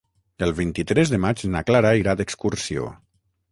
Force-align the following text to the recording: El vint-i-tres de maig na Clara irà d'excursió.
El 0.45 0.53
vint-i-tres 0.59 1.11
de 1.15 1.19
maig 1.27 1.45
na 1.57 1.63
Clara 1.69 1.93
irà 2.01 2.17
d'excursió. 2.23 2.91